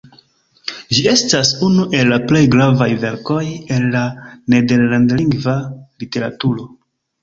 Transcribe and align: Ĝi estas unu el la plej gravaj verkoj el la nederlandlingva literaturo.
Ĝi 0.95 1.03
estas 1.11 1.51
unu 1.67 1.85
el 1.99 2.09
la 2.15 2.19
plej 2.33 2.43
gravaj 2.57 2.89
verkoj 3.05 3.45
el 3.79 3.89
la 3.99 4.05
nederlandlingva 4.57 5.59
literaturo. 5.71 6.73